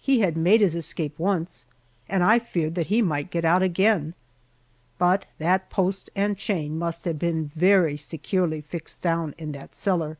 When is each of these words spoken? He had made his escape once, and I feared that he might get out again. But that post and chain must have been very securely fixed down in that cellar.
He 0.00 0.20
had 0.20 0.36
made 0.36 0.60
his 0.60 0.76
escape 0.76 1.18
once, 1.18 1.66
and 2.08 2.22
I 2.22 2.38
feared 2.38 2.76
that 2.76 2.86
he 2.86 3.02
might 3.02 3.32
get 3.32 3.44
out 3.44 3.64
again. 3.64 4.14
But 4.96 5.26
that 5.38 5.70
post 5.70 6.08
and 6.14 6.38
chain 6.38 6.78
must 6.78 7.04
have 7.04 7.18
been 7.18 7.50
very 7.52 7.96
securely 7.96 8.60
fixed 8.60 9.02
down 9.02 9.34
in 9.38 9.50
that 9.58 9.74
cellar. 9.74 10.18